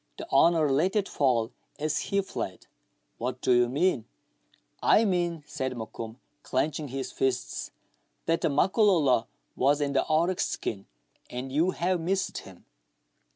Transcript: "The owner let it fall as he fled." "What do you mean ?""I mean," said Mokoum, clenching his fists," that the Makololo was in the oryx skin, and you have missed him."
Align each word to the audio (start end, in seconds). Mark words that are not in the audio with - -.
"The 0.17 0.25
owner 0.31 0.67
let 0.67 0.95
it 0.95 1.07
fall 1.07 1.51
as 1.77 1.99
he 2.09 2.21
fled." 2.21 2.65
"What 3.19 3.39
do 3.39 3.51
you 3.53 3.69
mean 3.69 4.05
?""I 4.81 5.05
mean," 5.05 5.43
said 5.45 5.75
Mokoum, 5.77 6.15
clenching 6.41 6.87
his 6.87 7.11
fists," 7.11 7.69
that 8.25 8.41
the 8.41 8.49
Makololo 8.49 9.27
was 9.55 9.79
in 9.79 9.93
the 9.93 10.03
oryx 10.07 10.47
skin, 10.47 10.87
and 11.29 11.51
you 11.51 11.69
have 11.69 11.99
missed 12.01 12.39
him." 12.39 12.65